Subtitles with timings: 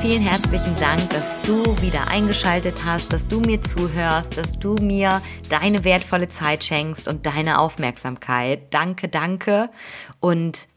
[0.00, 5.20] Vielen herzlichen Dank, dass du wieder eingeschaltet hast, dass du mir zuhörst, dass du mir
[5.50, 8.72] deine wertvolle Zeit schenkst und deine Aufmerksamkeit.
[8.72, 9.68] Danke, danke.
[10.18, 10.68] Und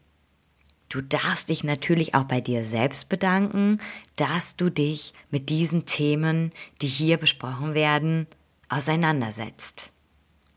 [0.90, 3.78] du darfst dich natürlich auch bei dir selbst bedanken,
[4.16, 6.52] dass du dich mit diesen Themen,
[6.82, 8.26] die hier besprochen werden,
[8.68, 9.90] auseinandersetzt.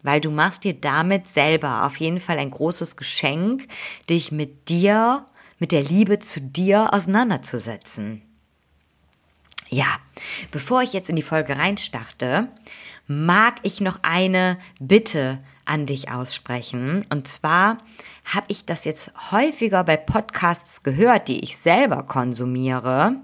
[0.04, 3.66] Weil du machst dir damit selber auf jeden Fall ein großes Geschenk,
[4.10, 5.26] dich mit dir
[5.58, 8.27] mit der Liebe zu dir auseinanderzusetzen.
[9.70, 9.86] Ja,
[10.52, 12.48] bevor ich jetzt in die Folge reinstarte,
[13.08, 17.06] mag ich noch eine Bitte an dich aussprechen.
[17.10, 17.80] Und zwar
[18.26, 23.16] habe ich das jetzt häufiger bei Podcasts gehört, die ich selber konsumiere,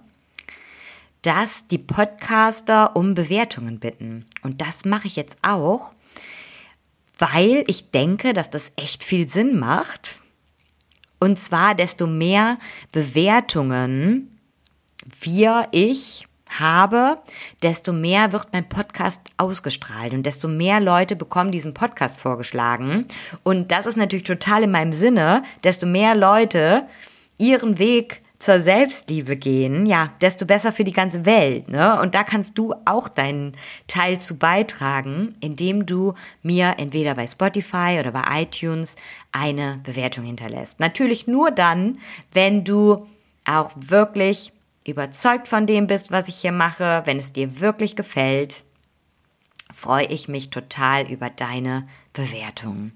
[1.22, 4.26] dass die Podcaster um Bewertungen bitten.
[4.42, 5.94] Und das mache ich jetzt auch,
[7.18, 10.20] weil ich denke, dass das echt viel Sinn macht
[11.24, 12.58] und zwar, desto mehr
[12.92, 14.42] Bewertungen
[15.22, 16.28] wir, ich
[16.60, 17.18] habe,
[17.62, 23.06] desto mehr wird mein Podcast ausgestrahlt und desto mehr Leute bekommen diesen Podcast vorgeschlagen.
[23.44, 26.88] Und das ist natürlich total in meinem Sinne, desto mehr Leute
[27.38, 31.70] ihren Weg zur Selbstliebe gehen, ja, desto besser für die ganze Welt.
[31.70, 32.00] Ne?
[32.02, 33.54] Und da kannst du auch deinen
[33.88, 38.98] Teil zu beitragen, indem du mir entweder bei Spotify oder bei iTunes
[39.32, 40.82] eine Bewertung hinterlässt.
[40.82, 42.00] Natürlich nur dann,
[42.34, 43.08] wenn du
[43.46, 44.52] auch wirklich
[44.86, 48.64] überzeugt von dem bist, was ich hier mache, wenn es dir wirklich gefällt,
[49.74, 52.92] freue ich mich total über deine Bewertung.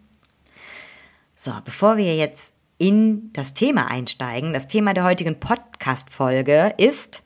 [1.35, 4.53] So, bevor wir jetzt in das Thema einsteigen.
[4.53, 7.23] Das Thema der heutigen Podcast-Folge ist,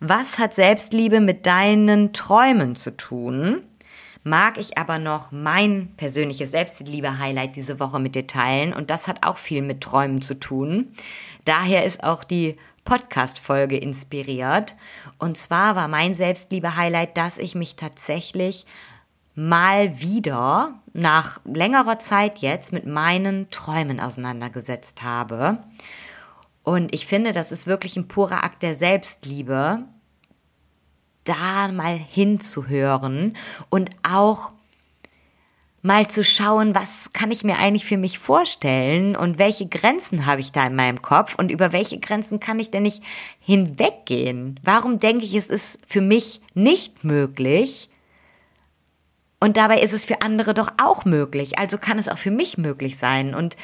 [0.00, 3.62] was hat Selbstliebe mit deinen Träumen zu tun?
[4.24, 9.26] Mag ich aber noch mein persönliches Selbstliebe-Highlight diese Woche mit dir teilen und das hat
[9.26, 10.94] auch viel mit Träumen zu tun.
[11.44, 14.76] Daher ist auch die Podcast-Folge inspiriert.
[15.18, 18.66] Und zwar war mein Selbstliebe-Highlight, dass ich mich tatsächlich
[19.34, 25.58] mal wieder nach längerer Zeit jetzt mit meinen Träumen auseinandergesetzt habe.
[26.62, 29.84] Und ich finde, das ist wirklich ein purer Akt der Selbstliebe,
[31.24, 33.36] da mal hinzuhören
[33.70, 34.52] und auch
[35.82, 40.40] mal zu schauen, was kann ich mir eigentlich für mich vorstellen und welche Grenzen habe
[40.40, 43.02] ich da in meinem Kopf und über welche Grenzen kann ich denn nicht
[43.40, 44.60] hinweggehen?
[44.62, 47.90] Warum denke ich, es ist für mich nicht möglich,
[49.42, 51.58] und dabei ist es für andere doch auch möglich.
[51.58, 53.34] Also kann es auch für mich möglich sein.
[53.34, 53.56] Und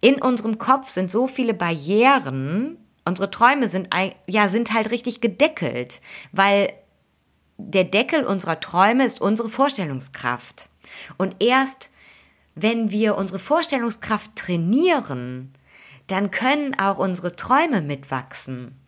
[0.00, 2.76] in unserem Kopf sind so viele Barrieren.
[3.04, 3.88] Unsere Träume sind,
[4.28, 6.72] ja, sind halt richtig gedeckelt, weil
[7.56, 10.68] der Deckel unserer Träume ist unsere Vorstellungskraft.
[11.16, 11.90] Und erst
[12.54, 15.52] wenn wir unsere Vorstellungskraft trainieren,
[16.06, 18.78] dann können auch unsere Träume mitwachsen.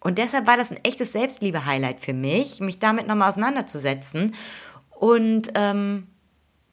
[0.00, 4.34] Und deshalb war das ein echtes Selbstliebe-Highlight für mich, mich damit nochmal auseinanderzusetzen
[4.90, 6.06] und ähm,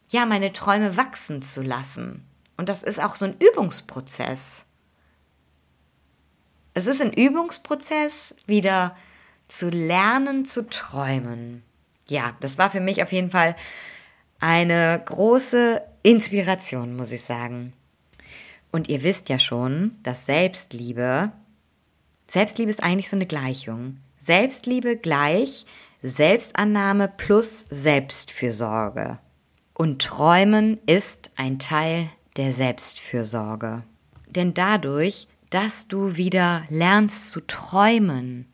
[0.09, 2.25] ja, meine Träume wachsen zu lassen.
[2.57, 4.65] Und das ist auch so ein Übungsprozess.
[6.73, 8.95] Es ist ein Übungsprozess, wieder
[9.47, 11.63] zu lernen, zu träumen.
[12.07, 13.55] Ja, das war für mich auf jeden Fall
[14.41, 17.73] eine große Inspiration, muss ich sagen.
[18.71, 21.31] Und ihr wisst ja schon, dass Selbstliebe,
[22.27, 23.97] Selbstliebe ist eigentlich so eine Gleichung.
[24.17, 25.65] Selbstliebe gleich
[26.01, 29.19] Selbstannahme plus Selbstfürsorge.
[29.73, 33.83] Und Träumen ist ein Teil der Selbstfürsorge.
[34.27, 38.47] Denn dadurch, dass du wieder lernst zu träumen,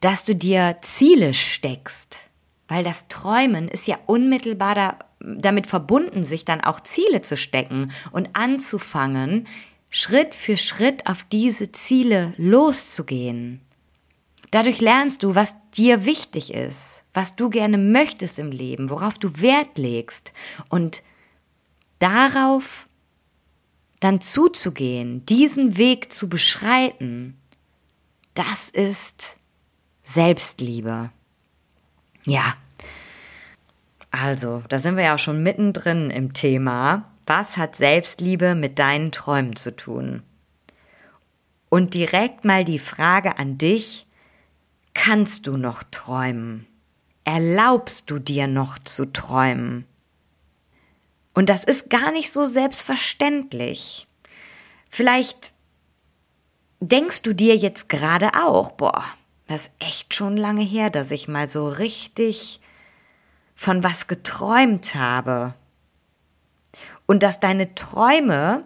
[0.00, 2.25] dass du dir Ziele steckst,
[2.68, 7.92] weil das Träumen ist ja unmittelbar da, damit verbunden, sich dann auch Ziele zu stecken
[8.12, 9.46] und anzufangen,
[9.88, 13.60] Schritt für Schritt auf diese Ziele loszugehen.
[14.50, 19.40] Dadurch lernst du, was dir wichtig ist, was du gerne möchtest im Leben, worauf du
[19.40, 20.32] Wert legst
[20.68, 21.02] und
[21.98, 22.86] darauf
[24.00, 27.36] dann zuzugehen, diesen Weg zu beschreiten,
[28.34, 29.36] das ist
[30.04, 31.10] Selbstliebe.
[32.26, 32.54] Ja.
[34.10, 37.10] Also, da sind wir ja auch schon mittendrin im Thema.
[37.26, 40.22] Was hat Selbstliebe mit deinen Träumen zu tun?
[41.68, 44.06] Und direkt mal die Frage an dich,
[44.94, 46.66] kannst du noch träumen?
[47.24, 49.84] Erlaubst du dir noch zu träumen?
[51.34, 54.06] Und das ist gar nicht so selbstverständlich.
[54.88, 55.52] Vielleicht
[56.80, 59.04] denkst du dir jetzt gerade auch, boah,
[59.48, 62.60] das ist echt schon lange her, dass ich mal so richtig
[63.54, 65.54] von was geträumt habe.
[67.06, 68.64] Und dass deine Träume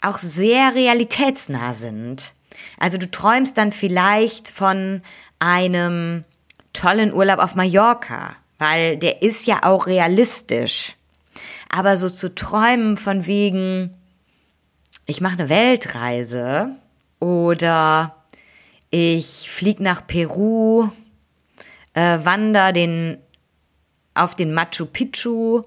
[0.00, 2.34] auch sehr realitätsnah sind.
[2.78, 5.02] Also du träumst dann vielleicht von
[5.38, 6.24] einem
[6.72, 10.96] tollen Urlaub auf Mallorca, weil der ist ja auch realistisch.
[11.68, 13.94] Aber so zu träumen von wegen,
[15.06, 16.76] ich mache eine Weltreise
[17.20, 18.17] oder
[18.90, 20.88] ich fliege nach Peru,
[21.94, 23.18] äh, wander den
[24.14, 25.62] auf den Machu Picchu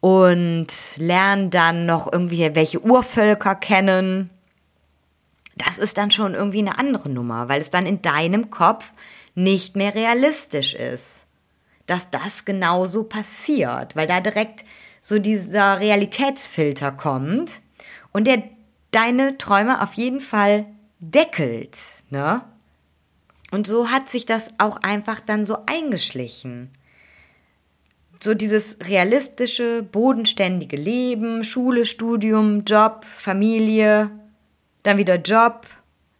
[0.00, 0.66] und
[0.96, 4.30] lerne dann noch irgendwie welche Urvölker kennen.
[5.56, 8.92] Das ist dann schon irgendwie eine andere Nummer, weil es dann in deinem Kopf
[9.34, 11.24] nicht mehr realistisch ist,
[11.86, 14.64] dass das genauso passiert, weil da direkt
[15.00, 17.60] so dieser Realitätsfilter kommt
[18.12, 18.42] und der
[18.90, 20.66] deine Träume auf jeden Fall
[21.00, 21.78] deckelt,
[22.10, 22.42] ne?
[23.50, 26.70] Und so hat sich das auch einfach dann so eingeschlichen.
[28.20, 34.10] So dieses realistische, bodenständige Leben, Schule, Studium, Job, Familie,
[34.82, 35.66] dann wieder Job,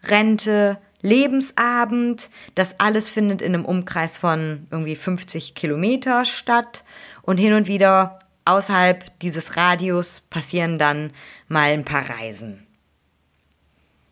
[0.05, 2.31] Rente, Lebensabend.
[2.55, 6.85] Das alles findet in einem Umkreis von irgendwie 50 Kilometer statt.
[7.23, 11.13] Und hin und wieder außerhalb dieses Radius passieren dann
[11.49, 12.67] mal ein paar Reisen.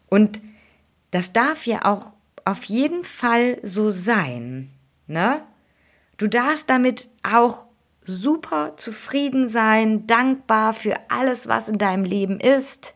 [0.08, 0.40] Und
[1.10, 2.13] das darf ja auch
[2.44, 4.70] auf jeden Fall so sein,
[5.06, 5.42] ne?
[6.16, 7.64] Du darfst damit auch
[8.06, 12.94] super zufrieden sein, dankbar für alles, was in deinem Leben ist,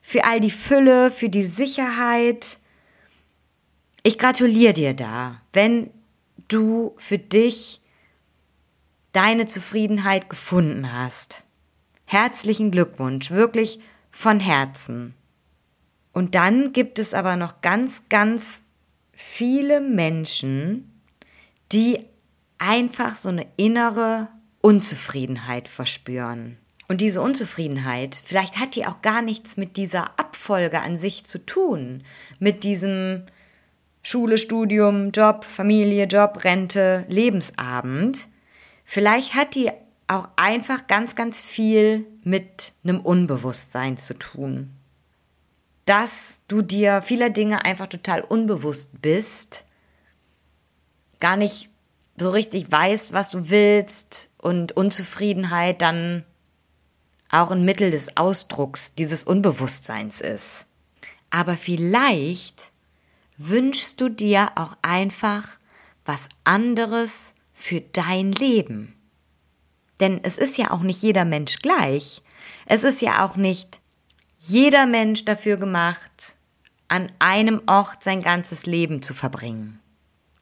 [0.00, 2.58] für all die Fülle, für die Sicherheit.
[4.02, 5.90] Ich gratuliere dir da, wenn
[6.48, 7.80] du für dich
[9.12, 11.44] deine Zufriedenheit gefunden hast.
[12.06, 13.80] Herzlichen Glückwunsch, wirklich
[14.10, 15.14] von Herzen.
[16.12, 18.60] Und dann gibt es aber noch ganz, ganz
[19.20, 21.02] viele Menschen,
[21.72, 22.04] die
[22.58, 24.28] einfach so eine innere
[24.60, 26.56] Unzufriedenheit verspüren.
[26.86, 31.44] Und diese Unzufriedenheit, vielleicht hat die auch gar nichts mit dieser Abfolge an sich zu
[31.44, 32.04] tun,
[32.38, 33.24] mit diesem
[34.02, 38.28] Schule, Studium, Job, Familie, Job, Rente, Lebensabend.
[38.84, 39.72] Vielleicht hat die
[40.06, 44.77] auch einfach ganz, ganz viel mit einem Unbewusstsein zu tun
[45.88, 49.64] dass du dir vieler Dinge einfach total unbewusst bist,
[51.18, 51.70] gar nicht
[52.18, 56.24] so richtig weißt, was du willst und Unzufriedenheit dann
[57.30, 60.66] auch ein Mittel des Ausdrucks dieses Unbewusstseins ist.
[61.30, 62.70] Aber vielleicht
[63.38, 65.58] wünschst du dir auch einfach
[66.04, 68.94] was anderes für dein Leben.
[70.00, 72.20] Denn es ist ja auch nicht jeder Mensch gleich.
[72.66, 73.80] Es ist ja auch nicht
[74.38, 76.36] jeder Mensch dafür gemacht,
[76.86, 79.80] an einem Ort sein ganzes Leben zu verbringen.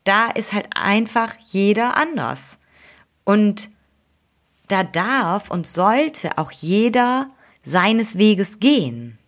[0.04, 2.58] Da ist halt einfach jeder anders.
[3.24, 3.70] Und
[4.68, 7.28] da darf und sollte auch jeder
[7.62, 9.18] seines Weges gehen.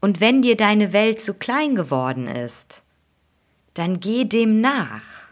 [0.00, 2.82] Und wenn dir deine Welt zu klein geworden ist,
[3.74, 5.22] dann geh dem nach.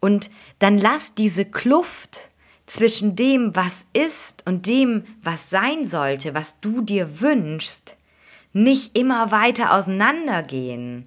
[0.00, 2.30] Und dann lass diese Kluft
[2.72, 7.98] zwischen dem, was ist und dem, was sein sollte, was du dir wünschst,
[8.54, 11.06] nicht immer weiter auseinandergehen,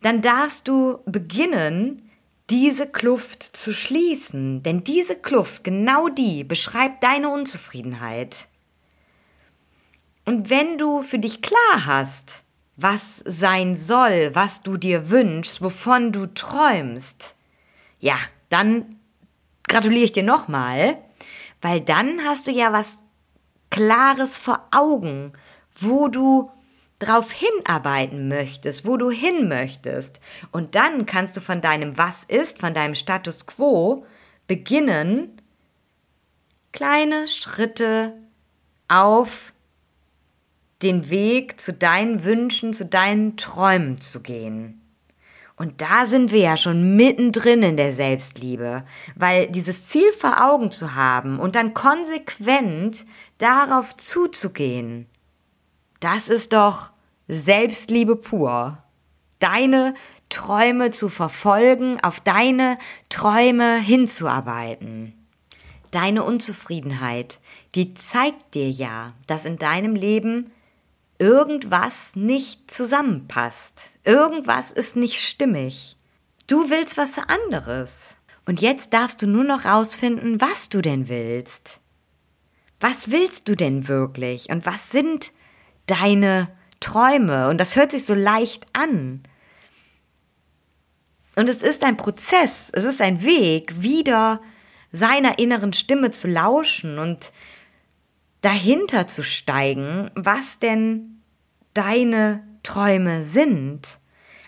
[0.00, 2.08] dann darfst du beginnen,
[2.48, 8.48] diese Kluft zu schließen, denn diese Kluft, genau die, beschreibt deine Unzufriedenheit.
[10.24, 12.42] Und wenn du für dich klar hast,
[12.78, 17.34] was sein soll, was du dir wünschst, wovon du träumst,
[18.00, 18.16] ja,
[18.48, 18.96] dann
[19.72, 20.98] gratuliere ich dir nochmal,
[21.62, 22.98] weil dann hast du ja was
[23.70, 25.32] Klares vor Augen,
[25.74, 26.50] wo du
[26.98, 30.20] drauf hinarbeiten möchtest, wo du hin möchtest.
[30.50, 34.04] Und dann kannst du von deinem Was ist, von deinem Status quo
[34.46, 35.40] beginnen,
[36.72, 38.12] kleine Schritte
[38.88, 39.54] auf
[40.82, 44.81] den Weg zu deinen Wünschen, zu deinen Träumen zu gehen.
[45.62, 48.82] Und da sind wir ja schon mittendrin in der Selbstliebe,
[49.14, 53.04] weil dieses Ziel vor Augen zu haben und dann konsequent
[53.38, 55.06] darauf zuzugehen,
[56.00, 56.90] das ist doch
[57.28, 58.78] Selbstliebe pur.
[59.38, 59.94] Deine
[60.30, 62.76] Träume zu verfolgen, auf deine
[63.08, 65.14] Träume hinzuarbeiten.
[65.92, 67.38] Deine Unzufriedenheit,
[67.76, 70.50] die zeigt dir ja, dass in deinem Leben
[71.22, 73.90] irgendwas nicht zusammenpasst.
[74.02, 75.96] Irgendwas ist nicht stimmig.
[76.48, 78.16] Du willst was anderes.
[78.44, 81.78] Und jetzt darfst du nur noch rausfinden, was du denn willst.
[82.80, 84.50] Was willst du denn wirklich?
[84.50, 85.30] Und was sind
[85.86, 86.48] deine
[86.80, 87.48] Träume?
[87.48, 89.22] Und das hört sich so leicht an.
[91.36, 94.42] Und es ist ein Prozess, es ist ein Weg, wieder
[94.90, 97.30] seiner inneren Stimme zu lauschen und
[98.42, 101.22] dahinter zu steigen, was denn
[101.74, 103.98] deine Träume sind.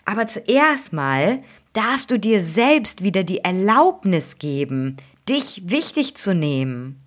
[0.05, 4.97] Aber zuerst mal darfst du dir selbst wieder die Erlaubnis geben,
[5.27, 7.01] dich wichtig zu nehmen,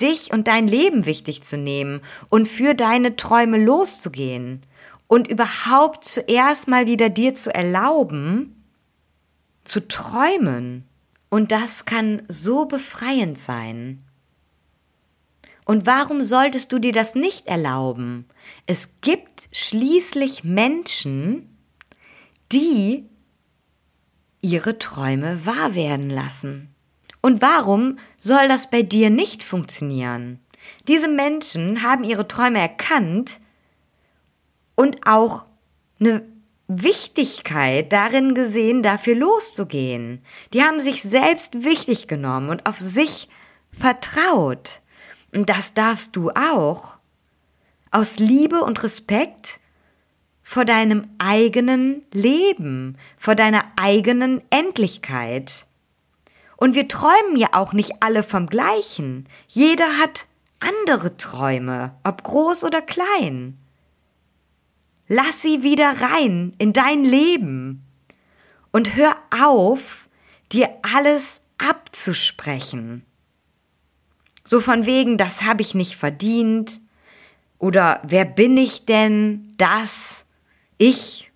[0.00, 4.62] dich und dein Leben wichtig zu nehmen und für deine Träume loszugehen
[5.06, 8.64] und überhaupt zuerst mal wieder dir zu erlauben,
[9.64, 10.84] zu träumen.
[11.28, 14.04] Und das kann so befreiend sein.
[15.70, 18.26] Und warum solltest du dir das nicht erlauben?
[18.66, 21.56] Es gibt schließlich Menschen,
[22.50, 23.08] die
[24.40, 26.74] ihre Träume wahr werden lassen.
[27.20, 30.40] Und warum soll das bei dir nicht funktionieren?
[30.88, 33.38] Diese Menschen haben ihre Träume erkannt
[34.74, 35.44] und auch
[36.00, 36.24] eine
[36.66, 40.24] Wichtigkeit darin gesehen, dafür loszugehen.
[40.52, 43.28] Die haben sich selbst wichtig genommen und auf sich
[43.70, 44.79] vertraut.
[45.32, 46.96] Das darfst du auch.
[47.90, 49.60] Aus Liebe und Respekt
[50.42, 55.66] vor deinem eigenen Leben, vor deiner eigenen Endlichkeit.
[56.56, 59.28] Und wir träumen ja auch nicht alle vom gleichen.
[59.46, 60.26] Jeder hat
[60.58, 63.58] andere Träume, ob groß oder klein.
[65.08, 67.84] Lass sie wieder rein in dein Leben
[68.70, 70.08] und hör auf,
[70.52, 73.04] dir alles abzusprechen.
[74.50, 76.80] So von wegen, das habe ich nicht verdient.
[77.60, 80.24] Oder wer bin ich denn, dass
[80.76, 81.30] ich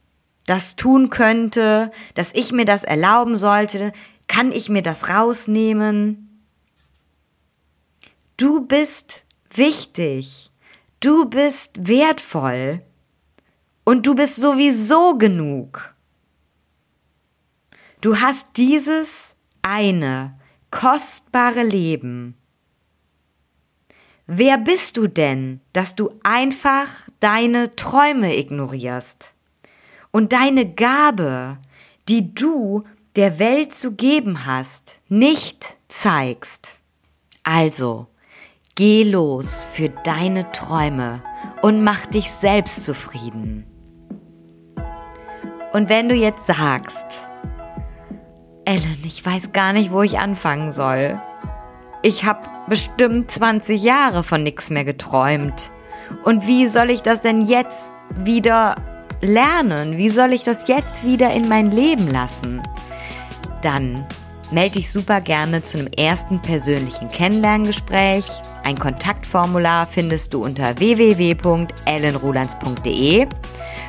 [0.46, 3.92] das tun könnte, dass ich mir das erlauben sollte?
[4.26, 6.44] Kann ich mir das rausnehmen?
[8.36, 10.50] Du bist wichtig.
[10.98, 12.82] Du bist wertvoll.
[13.84, 15.94] Und du bist sowieso genug.
[18.00, 20.36] Du hast dieses eine
[20.72, 22.36] kostbare Leben.
[24.26, 26.88] Wer bist du denn, dass du einfach
[27.20, 29.34] deine Träume ignorierst
[30.12, 31.58] und deine Gabe,
[32.08, 32.84] die du
[33.16, 36.70] der Welt zu geben hast, nicht zeigst?
[37.42, 38.06] Also,
[38.74, 41.22] geh los für deine Träume
[41.60, 43.66] und mach dich selbst zufrieden.
[45.74, 47.28] Und wenn du jetzt sagst,
[48.64, 51.20] Ellen, ich weiß gar nicht, wo ich anfangen soll.
[52.06, 55.72] Ich habe bestimmt 20 Jahre von nichts mehr geträumt.
[56.22, 58.76] Und wie soll ich das denn jetzt wieder
[59.22, 59.96] lernen?
[59.96, 62.60] Wie soll ich das jetzt wieder in mein Leben lassen?
[63.62, 64.04] Dann
[64.50, 68.26] melde dich super gerne zu einem ersten persönlichen Kennenlerngespräch.
[68.64, 73.26] Ein Kontaktformular findest du unter www.ellenrulands.de.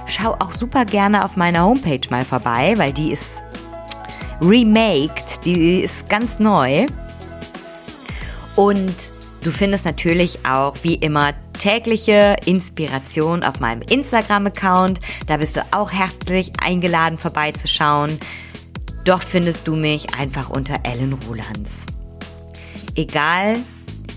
[0.06, 3.44] Schau auch super gerne auf meiner Homepage mal vorbei, weil die ist
[4.40, 6.88] remaked, die ist ganz neu.
[8.56, 15.00] Und du findest natürlich auch wie immer tägliche Inspiration auf meinem Instagram-Account.
[15.28, 18.20] Da bist du auch herzlich eingeladen vorbeizuschauen.
[19.04, 21.86] Dort findest du mich einfach unter Ellen Rulands.
[22.96, 23.58] Egal,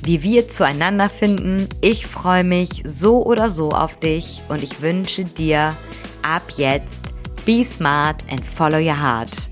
[0.03, 5.25] wie wir zueinander finden, ich freue mich so oder so auf dich und ich wünsche
[5.25, 5.77] dir
[6.23, 7.13] ab jetzt
[7.45, 9.51] Be smart and follow your heart.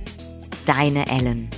[0.66, 1.48] Deine Ellen.